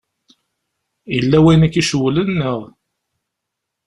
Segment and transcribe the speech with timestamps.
[1.15, 2.59] Yella wayen i k-icewwlen, neɣ?